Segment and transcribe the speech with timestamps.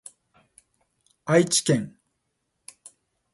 [1.25, 1.95] 愛知県